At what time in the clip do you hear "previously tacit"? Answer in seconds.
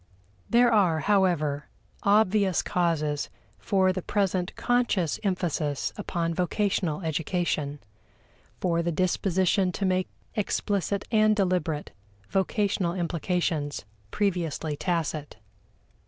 14.09-15.37